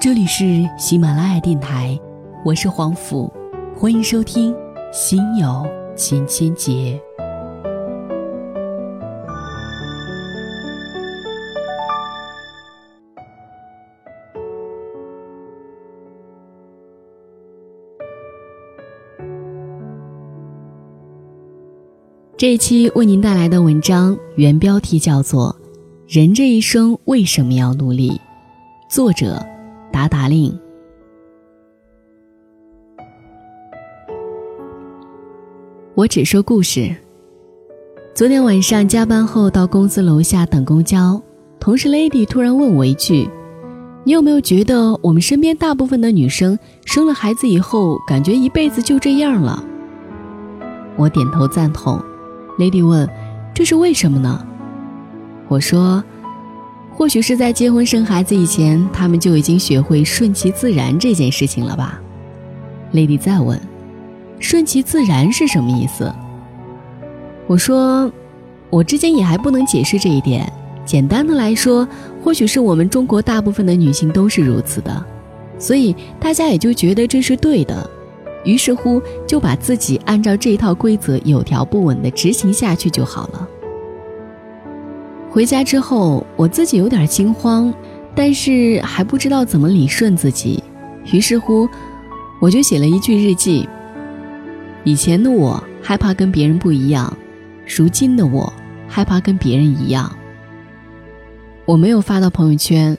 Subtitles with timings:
[0.00, 2.00] 这里是喜马拉雅电台，
[2.42, 3.30] 我是黄甫，
[3.76, 4.50] 欢迎收听
[4.90, 6.72] 《心有千千结》。
[22.38, 25.54] 这一期为您带来的文章原标题叫做
[26.16, 28.12] 《人这一生为什么要努力》，
[28.88, 29.46] 作者
[29.92, 30.58] 达达令。
[35.94, 36.94] 我只说故事。
[38.14, 41.20] 昨天晚上加班后到公司楼下等公交，
[41.58, 43.28] 同事 Lady 突然问我一句
[44.04, 49.62] ：“你有没有觉得我们身边大部分的女生生了孩子以后，感觉一辈子就这样了？”
[50.96, 52.00] 我点头赞同。
[52.58, 53.08] Lady 问
[53.54, 54.44] ：“这是为什么呢？”
[55.48, 56.02] 我说
[57.00, 61.98] ：“或许是在结婚生孩子以前，他们就已经学会顺其自然这件事情了吧。
[62.92, 63.58] ”Lady 再问
[64.38, 66.12] ：“顺其自然是什么意思？”
[67.48, 68.12] 我说
[68.68, 70.52] ：“我之前也还不能解释这一点。
[70.84, 71.88] 简单的来说，
[72.22, 75.02] 或许是我们中国大部分的女性都是如此的，
[75.58, 77.90] 所以大家也就觉得这是对的。”
[78.44, 83.48] 于是乎，就把自己按照这一套规则有条不紊地执行下去就好了。
[85.30, 87.72] 回家之后，我自己有点惊慌，
[88.16, 90.62] 但是还不知道怎么理顺自己。
[91.12, 91.68] 于是乎，
[92.40, 93.68] 我就写了一句日记：
[94.82, 97.16] 以前的我害怕跟别人不一样，
[97.64, 98.52] 如今的我
[98.88, 100.10] 害怕跟别人一样。
[101.64, 102.98] 我没有发到朋友圈，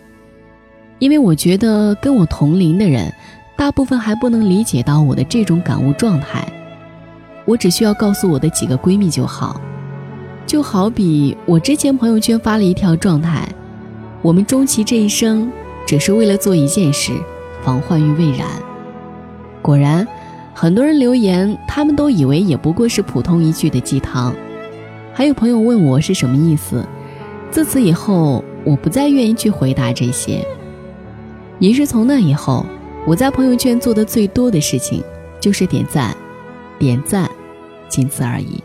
[1.00, 3.14] 因为我觉得跟我同龄的人。
[3.58, 6.52] 大部分还不能理解到我的这种感悟状态，
[7.46, 9.62] 我只需要告诉我的几个闺蜜就好。
[10.52, 13.48] 就好比我之前朋友圈发了一条状态：
[14.22, 15.50] 我们终其这一生，
[15.88, 17.14] 只是为了做一件事，
[17.64, 18.46] 防患于未然。
[19.62, 20.06] 果然，
[20.54, 24.36] 很多人留言，他们都以为也不过是普通一句的鸡汤。
[25.14, 26.86] 还有朋友问我是什么意思，
[27.50, 30.46] 自此以后，我不再愿意去回答这些。
[31.60, 32.66] 也是从那以后。
[33.08, 35.02] 我在朋友圈做的最多的事情，
[35.40, 36.14] 就是点赞，
[36.78, 37.32] 点赞，
[37.88, 38.62] 仅此而已。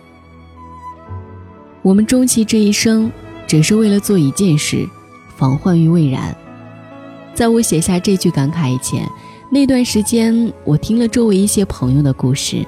[1.87, 3.09] 我们终其这一生，
[3.47, 4.85] 只是为了做一件事，
[5.37, 6.37] 防患于未然。
[7.33, 9.09] 在我写下这句感慨以前，
[9.53, 12.67] 那段时间我听了周围一些朋友的故事。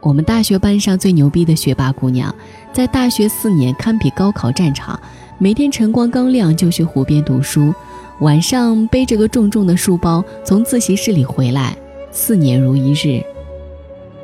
[0.00, 2.34] 我们大学班上最牛逼的学霸姑娘，
[2.72, 4.98] 在大学四年堪比高考战场，
[5.36, 7.70] 每天晨光刚亮就去湖边读书。
[8.20, 11.76] 晚上背着个重重的书包从自习室里回来，
[12.10, 13.22] 四年如一日。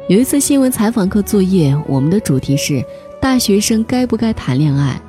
[0.09, 2.82] 有一次新闻采访课作业，我们的主题是
[3.20, 5.00] 大学生该不该谈恋爱。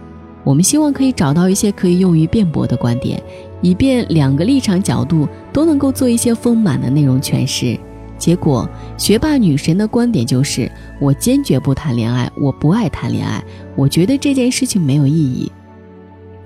[0.44, 3.22] 我们希望可以找到一些可以用于辩驳的观点，
[3.62, 7.80] 以便两个立场角度都能够做一些丰满的内容诠释。
[8.18, 10.70] 结果学霸女神的观点就是：
[11.00, 13.44] 我坚决不谈恋爱，我不爱谈恋爱，
[13.76, 15.52] 我觉得这件事情没有意义。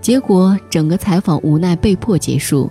[0.02, 2.70] 结果，整个采访无奈被迫结束。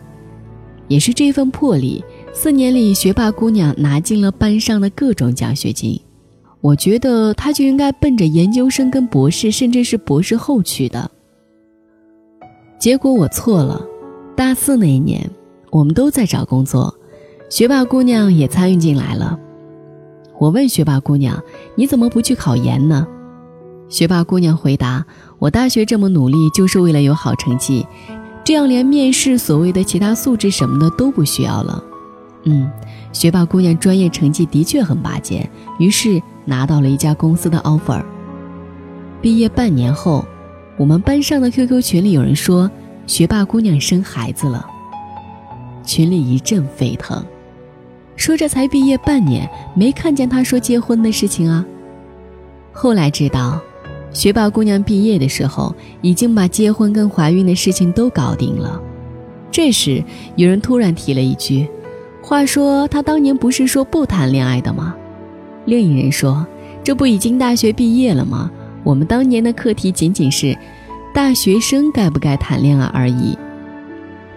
[0.87, 5.99] 也是这份魄力，四年里学霸姑娘拿进了班上的各种奖学金。
[6.64, 11.10] 我觉得他就应该奔着研究生跟博士，甚至是博士后去的。
[12.78, 13.84] 结果我错了。
[14.34, 15.30] 大四那一年，
[15.70, 16.94] 我们都在找工作，
[17.50, 19.38] 学霸姑娘也参与进来了。
[20.41, 21.41] 我问学霸姑娘
[21.76, 23.06] ：“你怎么不去考研呢？”
[23.91, 25.04] 学霸姑娘回答
[25.38, 27.86] ：“我大学这么努力，就是为了有好成绩，
[28.42, 31.84] 这样连面试所谓的其他素质什么的都不需要了。”
[32.44, 32.70] 嗯，
[33.12, 35.48] 学霸姑娘专业成绩的确很拔尖，
[35.78, 38.03] 于是拿到了一家公司的 offer。
[39.21, 40.25] 毕业半年后，
[40.77, 42.71] 我们班上的 QQ 群里有人说
[43.06, 44.66] 学霸姑娘生孩子了，
[45.83, 47.25] 群里一阵沸腾，
[48.16, 51.65] 说这才毕业半年，没看见她说结婚的事情啊。
[52.72, 53.60] 后来知道。
[54.12, 58.80] 学霸姑娘毕业的时候，已经把结婚跟怀孕的事情都搞定了。
[59.51, 60.04] 这时，
[60.36, 61.68] 有人突然提了一句
[62.22, 64.95] ：“话说她当年不是说不谈恋爱的吗？”
[65.66, 66.47] 另一人说
[66.84, 68.51] ：“这不已经大学毕业了吗？
[68.83, 70.57] 我们当年的课题仅仅是，
[71.15, 73.39] 大学生该不该谈恋爱而已。”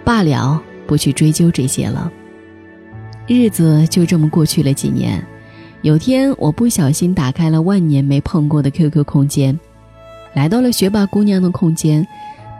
[0.05, 2.11] 罢了，不去追究这些了。
[3.27, 5.21] 日子就这么过去了几年。
[5.81, 9.59] 有天，我不小心打开了万年没碰过的 QQ 空间。
[10.33, 12.07] 来到了学霸姑娘的空间，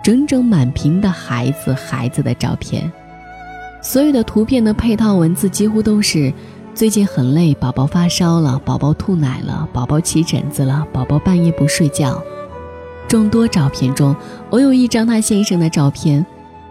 [0.03, 2.91] 整整满屏的孩子孩子的照片，
[3.81, 6.33] 所有的图片的配套文字几乎都是：
[6.77, 12.21] 最近很累，宝宝发烧了，宝宝吐奶了，宝宝起疹子了，宝宝半夜不睡觉。
[13.07, 14.15] 众多照片中，
[14.51, 16.23] 偶有一张他先生的照片，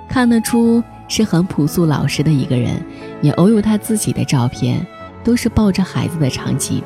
[0.08, 2.81] 看得出是很朴素老实的一个人，
[3.20, 4.87] 也偶有他自己的照片，
[5.25, 6.81] 都是抱着孩子的场景。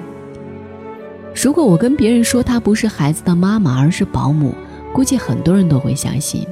[1.34, 4.54] 如果我跟别人说她不是孩子的妈妈，而是保姆，
[4.94, 6.46] 估计很多人都会相信。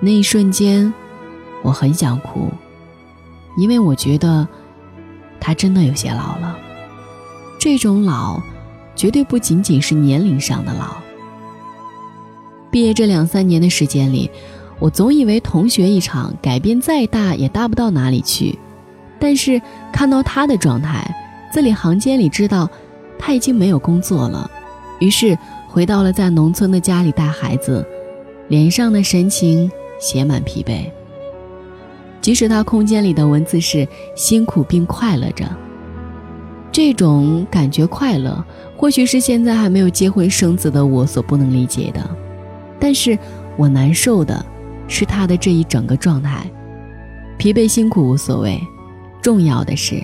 [0.00, 0.90] 那一瞬间，
[1.60, 2.48] 我很想哭，
[3.58, 4.48] 因为我觉得
[5.40, 6.56] 他真的有些老了。
[7.58, 8.40] 这种老，
[8.94, 10.96] 绝对不仅仅是年龄上的老。
[12.70, 14.30] 毕业这两三年的时间里，
[14.78, 18.58] 我总以为同学一场，改变再大也大不到哪里去。
[19.18, 19.60] 但是
[19.92, 21.04] 看到他的状态，
[21.52, 22.68] 字里行间里知道。
[23.22, 24.50] 他已经没有工作了，
[24.98, 25.36] 于是
[25.68, 27.86] 回到了在农村的家里带孩子，
[28.48, 29.70] 脸上的神情
[30.00, 30.90] 写满疲惫。
[32.20, 35.44] 即使他空间里的文字是辛苦并快乐着，
[36.70, 38.44] 这种感觉快乐，
[38.76, 42.08] 或许是现在还没有结婚生子的我所不能理解的。
[42.78, 43.18] 但是
[43.56, 44.44] 我难受的
[44.86, 46.50] 是他的这一整个状态，
[47.38, 48.60] 疲惫辛苦无所谓，
[49.22, 50.02] 重要的是。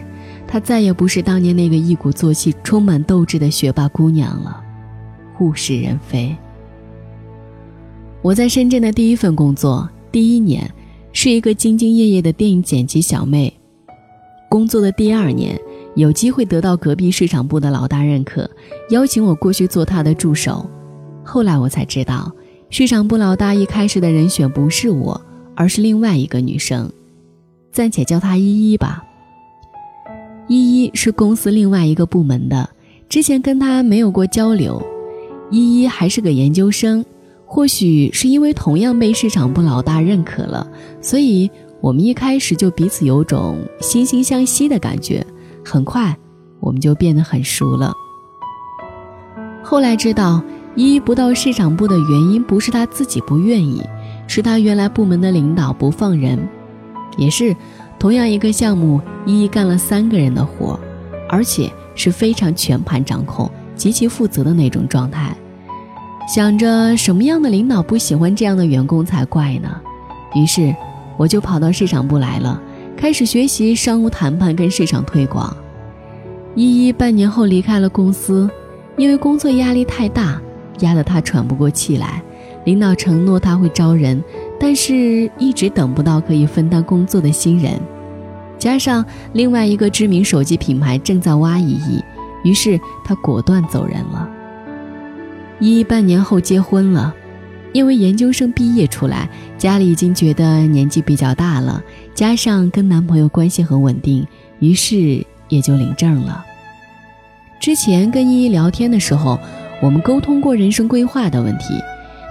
[0.49, 4.63] 他再也不是当年那个一鼓作气、充满斗志的学霸姑娘了，
[5.41, 6.35] 物是人非。
[8.23, 10.71] 我在深圳的第一份工作，第一年
[11.19, 13.51] 是一个兢兢业业的电影剪辑小妹。
[14.51, 15.59] 工作的第二年，
[15.95, 18.49] 有机会得到隔壁市场部的老大认可，
[18.91, 20.69] 邀请我过去做他的助手。
[21.25, 22.31] 后来我才知道，
[22.69, 25.19] 市场部老大一开始的人选不是我，
[25.55, 26.93] 而是另外一个女生，
[27.73, 29.03] 暂且叫她依依吧。
[30.49, 32.69] 依依是公司另外一个部门的，
[33.09, 34.87] 之前跟他没有过交流。
[35.51, 37.03] 依依还是个研究生，
[37.57, 40.71] 或许是因为同样被市场部老大认可了，
[41.01, 41.51] 所以
[41.81, 45.27] 我们一开始就彼此有种惺惺相惜的感觉。
[45.65, 46.15] 很快，
[46.61, 47.95] 我们就变得很熟了。
[49.63, 50.43] 后来知道，
[50.75, 53.83] 依依不到市场部的原因不是他自己不愿意，
[54.27, 56.39] 是他原来部门的领导不放人，
[57.17, 57.57] 也是。
[57.99, 60.79] 同样一个项目，依依干了三个人的活，
[61.27, 65.35] 而且是非常全盘掌控、极其负责的那种状态。
[66.27, 69.71] 想着什么样的领导不喜欢这样的员工才怪呢？
[70.35, 70.75] 于是
[71.17, 72.61] 我就跑到市场部来了，
[72.97, 75.57] 开始学习商务谈判跟市场推广。
[76.57, 78.51] 依依半年后离开了公司，
[78.97, 80.41] 因为工作压力太大，
[80.81, 82.21] 压得她喘不过气来。
[82.65, 84.23] 领导承诺他会招人。
[84.59, 87.79] 但是，一直等不到可以分担工作的新人，
[88.59, 92.03] 加上另外一个知名手机品牌正在挖依依，
[92.43, 94.29] 于是他果断走人了。
[95.61, 97.15] 依依半年后结婚了，
[97.73, 101.83] 因为研究生毕业出来，家里已经觉得年纪比较大了，
[102.15, 104.27] 加上跟男朋友关系很稳定，
[104.59, 106.45] 于是也就领证了。
[107.61, 109.39] 之前跟依依聊天的时候，
[109.81, 111.75] 我们沟通过人生规划的问题，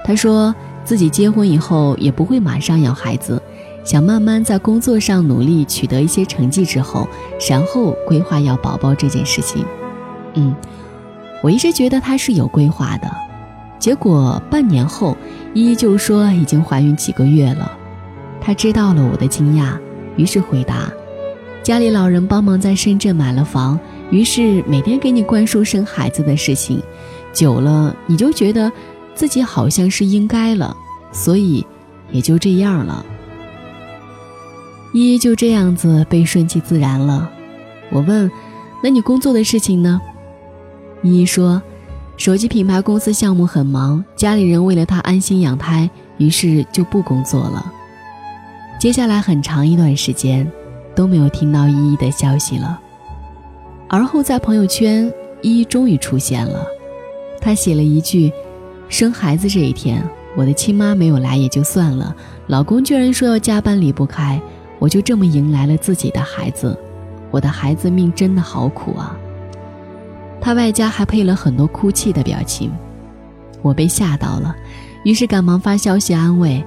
[0.04, 0.54] 她说。
[0.86, 3.42] 自己结婚以后也不会马上要孩子，
[3.83, 7.07] 想慢慢在工作上努力，取得一些成绩之后，
[7.50, 9.66] 然后规划要宝宝这件事情。
[10.36, 10.56] 嗯，
[11.45, 13.07] 我一直觉得她是有规划的，
[13.77, 15.15] 结果半年后
[15.53, 17.71] 依依就说已经怀孕几个月了。
[18.42, 19.77] 她知道了我的惊讶，
[20.18, 20.92] 于是回答：
[21.62, 26.81] 家里老人帮忙在深圳买了房，于是每天给你灌输生孩子的事情，
[27.31, 28.71] 久了你就觉得。
[29.13, 30.75] 自己好像是应该了，
[31.13, 31.65] 所以
[32.11, 33.06] 也就这样了。
[34.94, 37.30] 依依就这样子被顺其自然了。
[37.92, 38.30] 我问
[38.83, 40.02] ：“那你工作的事情呢？”
[41.06, 41.62] 依依说
[42.18, 47.71] ：“手机品牌公司项目很忙，家里人为了她安心养胎，于是就不工作了。”
[48.81, 50.52] 接下来很长一段时间
[50.95, 52.81] 都没有听到依依的消息了。
[53.88, 55.06] 而后在朋友圈，
[55.44, 56.66] 依依终于出现了，
[57.40, 58.33] 她写了一句。
[58.90, 60.04] 生孩子这一天，
[60.35, 62.16] 我的亲妈没有来也就算了，
[62.47, 64.42] 老公居然说要加班离不开，
[64.80, 66.76] 我就这么迎来了自己的孩子。
[67.30, 69.16] 我的孩子命真的好苦啊！
[70.42, 72.71] 他外加还配了很多哭泣的表情，
[73.61, 74.56] 我被吓到了，
[75.04, 76.63] 于是赶忙发消息安慰。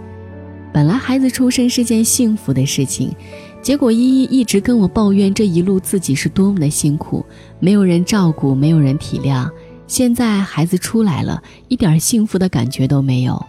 [0.72, 3.14] 本来孩子出生是件幸福的事情，
[3.62, 7.24] 结果依依一直跟我抱怨这一路自己是多么的辛苦，
[7.58, 9.48] 没有人照顾，没有人体谅。
[9.86, 13.42] 现在孩子出来了，一点幸福的感觉都没有。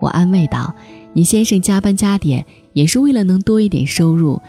[0.00, 0.74] 我安慰道
[1.14, 4.42] ：“你先生加班加点，也是为了能多一点收入，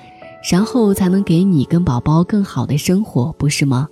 [0.52, 3.88] 然后才能给你跟宝宝更好的生活，不是吗？”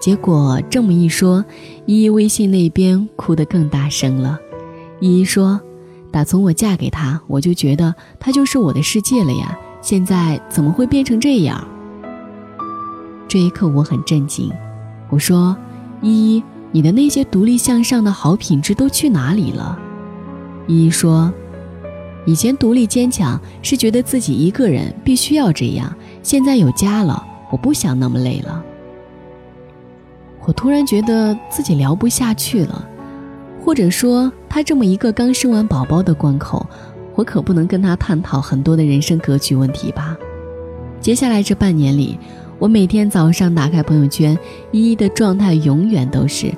[0.00, 1.44] 结果这么一说，
[1.86, 4.38] 依依微信那边哭得更大声了。
[5.00, 5.60] 依依说
[6.10, 11.66] ：“打从我嫁给他，我就觉得他就是我的世界了呀，现在怎么会变成这样？”
[13.28, 14.52] 这一刻我很震惊，
[15.10, 15.56] 我说。
[16.00, 19.76] 依依，你的那些独立向上的好品质都去哪里了？
[20.68, 21.32] 依依说
[22.24, 28.64] ：“以前独立坚强是觉得自己一个人必须要这样，现在有家了，我不想那么累了。
[30.48, 32.88] 我突然觉得自己聊不下去了，
[33.62, 36.66] 或者说，他这么一个刚生完宝宝的关口，
[37.14, 40.16] 我可不能跟他探讨很多的人生格局问题吧。
[41.02, 42.18] 接下来这半年里，
[42.58, 44.38] 我每天早上打开朋友圈，
[44.72, 46.50] 依依的状态永远都是：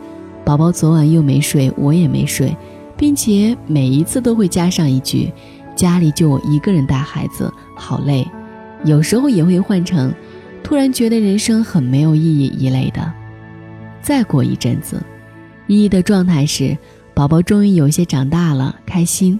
[0.44, 2.56] 宝宝昨晚又没睡，我也没睡，
[2.96, 5.32] 并且每一次都会加上一句：
[5.74, 8.24] 家里就我一个人带孩子，好累。
[8.84, 10.14] 有时候也会换成：
[10.62, 13.14] 突然觉得人生很没有意义一类的。
[14.02, 15.02] 再过一阵子，
[15.66, 16.76] 依依的状态是
[17.14, 19.38] 宝宝终于有些长大了，开心。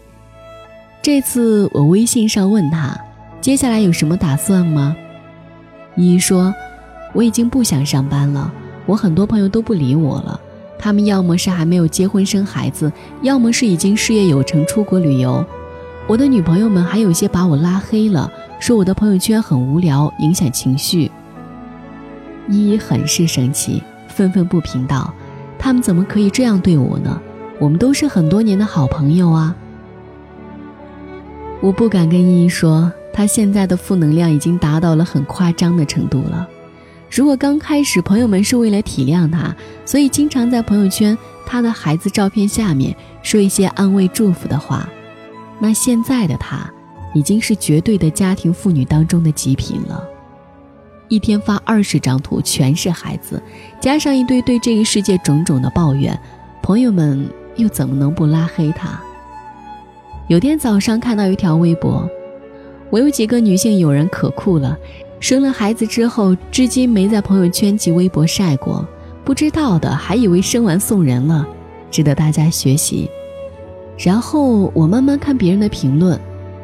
[1.03, 2.95] 这次我微信上问他，
[3.41, 4.95] 接下来有什么打算吗？
[5.97, 6.55] 依依说，
[7.15, 8.53] 我已经不想上班了，
[8.87, 10.41] 我很多朋友都不理我了，
[10.79, 15.45] 他们要么是还没有结婚生孩子，要么是已经事业有成出国旅游。
[16.07, 21.11] 我的女朋友们还有些把我拉黑了，说我的朋友圈很无聊，影响情绪。
[22.49, 23.83] 依依很是生气。
[24.21, 25.15] 愤愤不平道
[25.59, 27.19] ：“他们怎么可以这样对我呢？
[27.59, 29.57] 我们都是很多年的好朋友啊！”
[31.63, 36.47] 我不敢跟依依说，她现在的负能量已经达到了很夸张的程度了。
[37.11, 44.87] 如果刚开始朋友们是为了体谅她，所以经常在朋友圈她的孩子照片下面说一些安慰祝福的话，
[45.59, 46.71] 那现在的她
[47.15, 50.07] 已经是绝对的家庭妇女当中的极品了。
[51.11, 53.43] 一天发二十张图，全是孩子，
[53.81, 56.17] 加上一堆对这个世界种种的抱怨，
[56.63, 58.99] 朋友们又怎么能不拉黑他？
[60.29, 62.09] 有天早上看到一条微博，
[62.91, 64.79] 我有几个女性友人可酷了，
[65.19, 68.87] 生了孩子之后，至今没在朋友圈及微博晒过，
[69.25, 71.45] 不知道的还以为生完送人了，
[71.91, 73.11] 值得大家学习。
[73.99, 76.17] 然后我慢慢看别人的评论，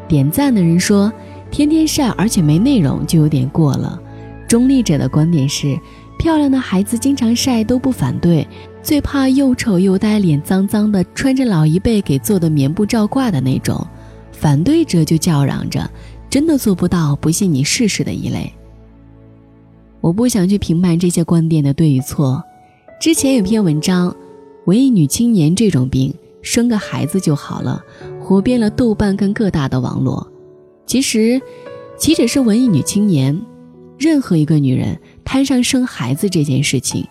[0.07, 1.13] 点赞的人说，
[1.51, 4.01] 天天晒而且没内容就有点过了。
[4.49, 5.79] 中立者的观点是，
[6.19, 8.47] 漂亮的孩子经常晒都不反对，
[8.83, 13.87] 最怕又丑又呆、脸脏脏的，穿着老一辈给做的棉布罩挂的那种。
[14.33, 15.91] 反对者就叫嚷着，
[16.29, 18.53] 真的做不到，不信你试试的一类。
[20.01, 22.43] 我不想去评判这些观点的对与错。
[23.01, 24.15] 之前有篇文章，
[24.67, 27.83] 文艺女青年这种病，生个孩子就好了，
[28.21, 30.27] 火遍了豆瓣跟各大的网络。
[30.87, 31.41] 其实，
[31.99, 33.41] 岂止是文艺女青年？
[33.99, 37.07] 任何一个女人摊上生孩子这件事情，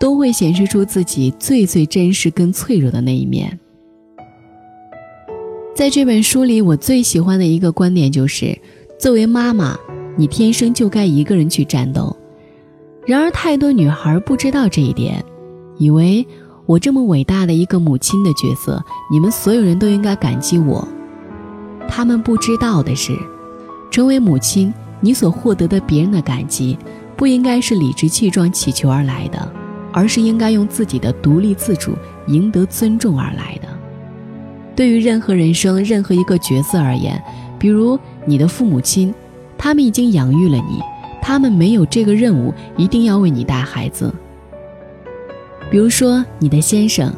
[0.00, 3.58] 都会显示出自己最最真实跟脆弱的那一面。
[5.74, 8.56] 在这本书里，我最喜欢的一个观点就是：
[8.98, 9.76] 作为妈妈，
[10.16, 12.16] 你天生就该一个人去战斗。
[13.06, 15.24] 然而，太多女孩不知道这一点，
[15.76, 16.26] 以为
[16.66, 20.86] 我这么伟大的一个母亲的角色，你们所有人都应该感激我。
[21.88, 23.12] 他们不知道的是，
[23.90, 24.72] 成为母亲。
[25.04, 26.78] 你所获得的别人的感激，
[27.14, 29.52] 不应该是理直气壮祈求而来的，
[29.92, 31.92] 而是应该用自己的独立自主
[32.28, 33.68] 赢得尊重而来的。
[34.74, 37.22] 对于任何人生任何一个角色而言，
[37.58, 39.12] 比如你的父母亲，
[39.58, 40.80] 他们已经养育了你，
[41.20, 44.10] 他们没有这个任务一定要为你带孩子。
[45.70, 47.12] 比如说你的先生，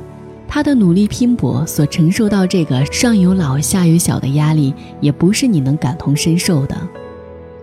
[0.48, 6.76] 他的努力拼搏所承受到这个上有老下有小的压力，也不是你能感同身受的。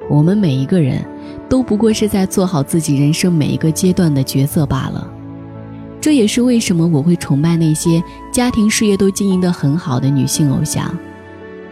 [0.10, 1.04] 我们每一个人
[1.50, 5.10] 都不过是在做好自己人生每一个阶段的角色罢了。
[6.02, 10.94] 这也是为什么我会崇拜那些家庭事业都经营得很好的女性偶像。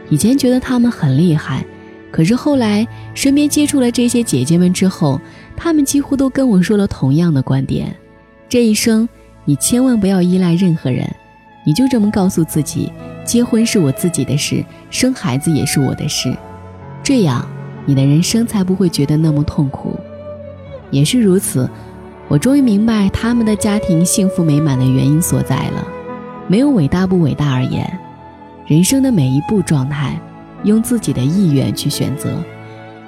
[0.10, 1.66] 以前觉得她们很厉害，
[2.12, 5.20] 可是后来身边接触了这些姐姐们之后，
[5.56, 7.94] 她们几乎都跟我说了同样的观点：
[8.48, 9.08] 这一生
[9.44, 11.06] 你千万不要依赖任何人，
[11.66, 12.92] 你就这么告诉自己，
[13.26, 16.34] 结婚是我自己的事，生孩子也是我的事，
[17.04, 17.46] 这样。
[17.86, 20.00] 你的人生才不会觉得那么痛苦，
[20.92, 21.70] 也是如此。
[22.28, 25.86] 我终于明白他们的家庭幸福美满的原因所在了。
[26.48, 28.00] 没有伟大不伟大而言，
[28.66, 30.18] 人生的每一步状态，
[30.64, 32.42] 用自己的意愿去选择，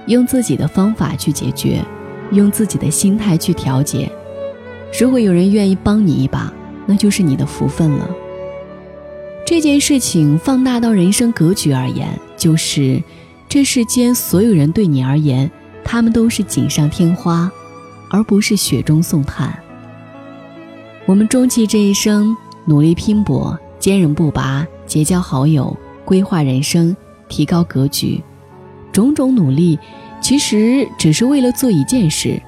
[0.07, 1.81] 用自己的方法去解决，
[2.31, 4.11] 用自己的心态去调节。
[4.99, 6.51] 如果有人愿意帮你一把，
[6.85, 8.09] 那就是你的福分了。
[9.45, 13.01] 这件事情放大到人生格局而言，就是。
[13.53, 15.51] 这世间所有人对你而言，
[15.83, 17.51] 他们都是锦上添花，
[18.09, 19.55] 而不是雪中送炭。
[21.05, 26.97] 我们终其这一生，努力拼搏，坚韧不拔，结交好友，规划人生，
[27.29, 28.19] 提高格局，
[28.91, 29.77] 种种努力，
[30.19, 32.41] 其实只是为了做一件事：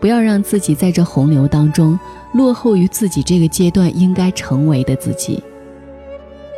[0.00, 2.00] 不要让自己在这洪流当中
[2.32, 5.44] 落后于自己这个阶段应该成为的自己。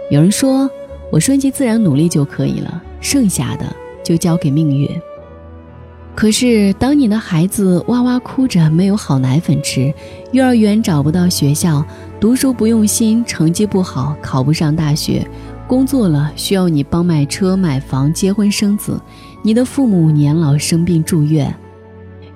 [0.08, 0.70] 有人说。
[1.10, 3.66] 我顺其自然努力就可以了，剩下的
[4.02, 4.88] 就交给命运。
[6.14, 9.92] 可是，当你的孩子哇哇哭着没有好奶粉吃，
[10.32, 11.84] 幼儿园找不到学校，
[12.20, 15.26] 读书不用心，成绩不好，考不上大学，
[15.66, 19.00] 工作了需要你帮买车买房、结婚生子，
[19.42, 21.54] 你的父母年老生病住院，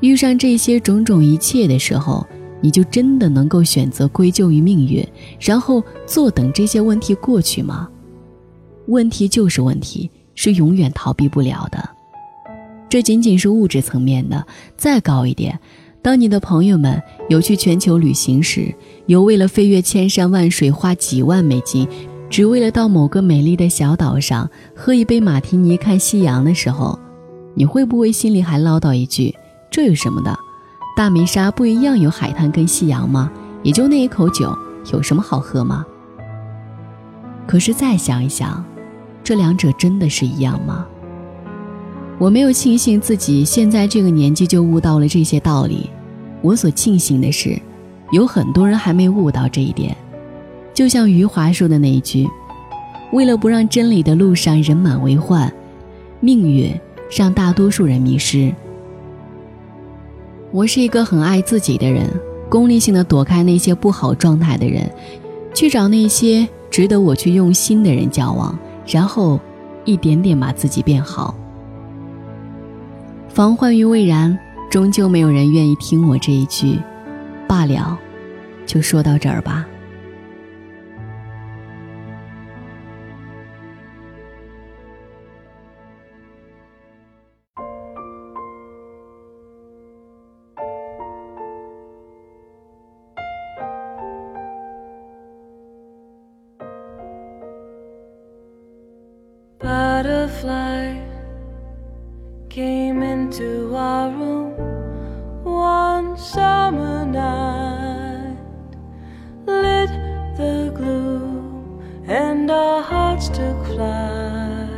[0.01, 2.27] 遇上这些种种一切的时候，
[2.63, 5.07] 你就真的能够选择归咎于命运，
[5.39, 7.87] 然后坐等这些问题过去吗？
[8.87, 11.91] 问题就是问题，是永远逃避不了的。
[12.89, 15.59] 这仅仅是物质层面的，再高一点，
[16.01, 18.73] 当你的朋友们有去全球旅行时，
[19.07, 21.89] 有为了飞越千山万水花几万美金，
[22.31, 26.97] 只为了到某个美丽的小岛上喝一杯马提尼看夕阳的时候，
[27.55, 29.35] 你会不会心里还唠叨一句
[29.69, 30.37] ：“这有什么的？
[30.97, 33.31] 大梅沙不一样有海滩跟夕阳吗？
[33.63, 34.57] 也就那一口酒，
[34.93, 35.85] 有什么好喝吗？”
[37.47, 38.65] 可是再想一想，
[39.27, 40.87] 这两者真的是一样吗？
[42.17, 45.91] 我没有庆幸自己现在这个年纪就悟到了这些道理，
[46.43, 47.61] 我所庆幸的是，
[48.13, 49.97] 有很多人还没悟到这一点。
[50.73, 52.25] 就像余华说的那一句
[53.11, 55.53] ：“为了不让真理的路上人满为患，
[56.21, 56.73] 命运
[57.11, 58.55] 让大多数人迷失。”
[60.55, 62.09] 我是一个很爱自己的人，
[62.49, 64.89] 功利性的躲开那些不好状态的人，
[65.53, 69.41] 去找那些值得我去用心的人交往，然后
[69.85, 71.35] 一点点把自己变好。
[73.29, 74.39] 防患于未然，
[74.71, 76.79] 终究没有人愿意听我这一句，
[77.47, 77.99] 罢了，
[78.65, 79.67] 就说到这儿吧。
[100.47, 104.55] Butterfly。came into our room
[105.45, 108.39] one summer night,
[109.47, 109.91] lit
[110.39, 114.71] the gloom, and our hearts took flight.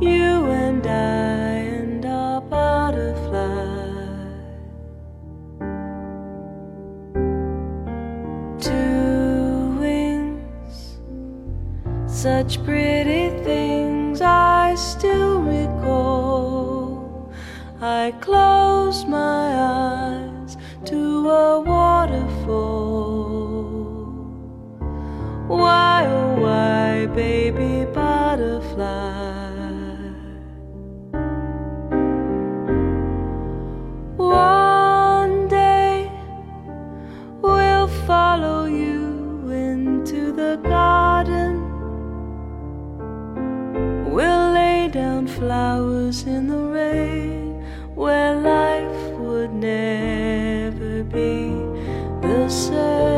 [0.00, 3.76] You and I and our butterfly.
[8.58, 10.98] Two wings,
[12.06, 13.17] such pretty
[18.08, 22.24] I close my eyes to a waterfall.
[25.46, 29.10] Why, oh, why, baby butterfly?
[34.16, 36.10] One day
[37.42, 41.60] we'll follow you into the garden.
[44.10, 47.47] We'll lay down flowers in the rain
[47.98, 51.50] where life would never be
[52.22, 53.17] the same.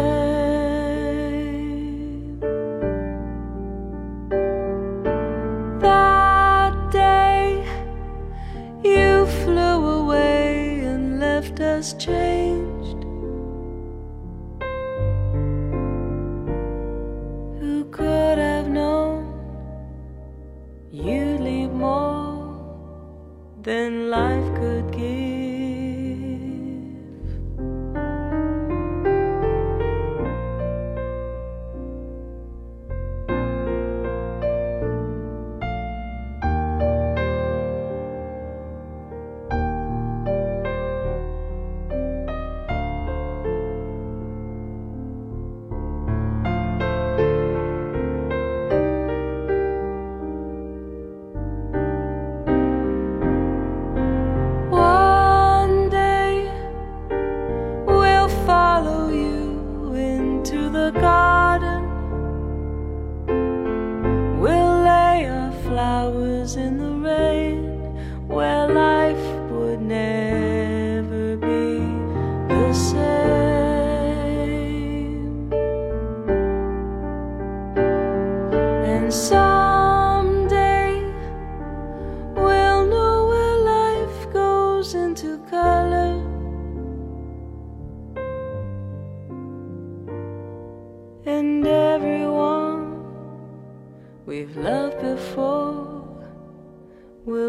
[66.30, 69.39] in the rain where life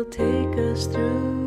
[0.06, 1.41] take us through.